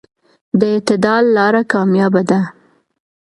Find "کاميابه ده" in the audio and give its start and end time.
1.71-2.41